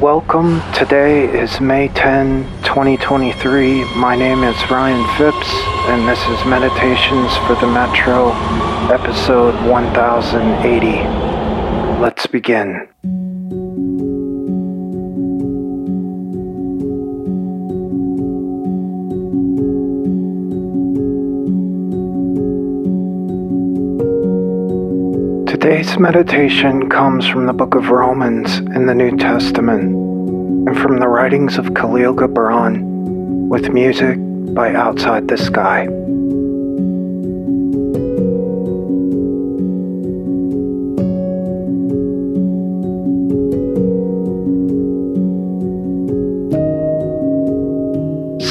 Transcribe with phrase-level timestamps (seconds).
[0.00, 0.60] Welcome.
[0.74, 3.96] Today is May 10, 2023.
[3.96, 5.48] My name is Ryan Phipps,
[5.88, 8.32] and this is Meditations for the Metro,
[8.92, 11.98] episode 1080.
[11.98, 12.86] Let's begin.
[25.66, 29.82] Today's meditation comes from the book of Romans in the New Testament
[30.68, 34.16] and from the writings of Kahlil Gibran with music
[34.54, 35.86] by Outside the Sky.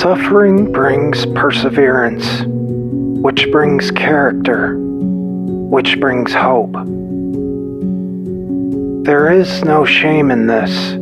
[0.00, 2.42] Suffering brings perseverance,
[3.22, 4.76] which brings character,
[5.70, 6.72] which brings hope.
[9.04, 10.94] There is no shame in this,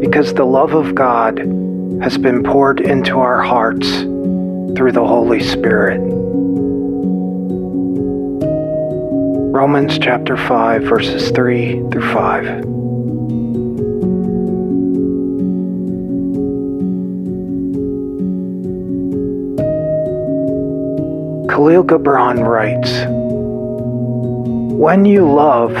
[0.00, 1.38] because the love of God
[2.02, 3.88] has been poured into our hearts
[4.76, 6.00] through the Holy Spirit.
[9.52, 12.44] Romans chapter 5, verses 3 through 5.
[21.50, 23.19] Kahlil Gibran writes
[24.80, 25.72] When you love,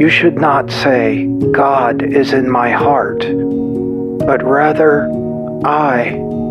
[0.00, 5.04] you should not say, God is in my heart, but rather,
[5.64, 6.06] I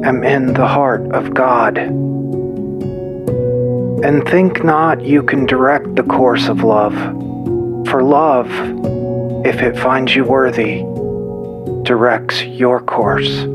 [0.05, 1.77] am in the heart of God.
[4.05, 6.95] And think not you can direct the course of love,
[7.89, 8.49] for love,
[9.45, 10.77] if it finds you worthy,
[11.83, 13.45] directs your course.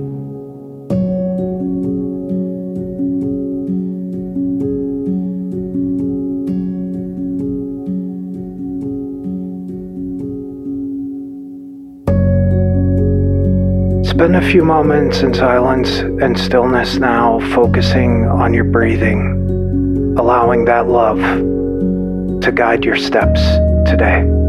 [14.21, 20.89] Spend a few moments in silence and stillness now, focusing on your breathing, allowing that
[20.89, 21.17] love
[22.43, 23.41] to guide your steps
[23.89, 24.40] today.